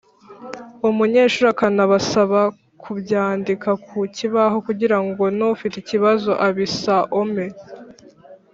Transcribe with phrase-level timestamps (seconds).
[0.89, 2.41] umunyeshuri akanabasaba
[2.81, 7.45] kubyandika ku kibaho kugira ngo n’ufite ikibazo abisaome